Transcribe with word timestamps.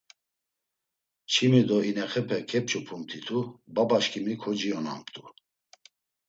Çimi 1.31 1.61
do 1.67 1.77
inexepe 1.89 2.37
epç̌opumt̆itu, 2.57 3.39
babaşǩimi 3.75 4.35
kociyonamt̆u. 4.41 5.23